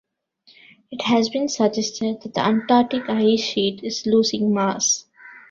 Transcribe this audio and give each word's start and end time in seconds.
It 0.89 1.03
has 1.03 1.29
been 1.29 1.47
suggested 1.47 2.23
that 2.23 2.33
the 2.33 2.43
Antarctic 2.43 3.07
ice 3.07 3.39
sheet 3.39 3.83
is 3.83 4.07
losing 4.07 4.51
mass. 4.51 5.05